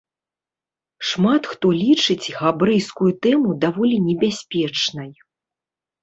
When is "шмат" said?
1.09-1.43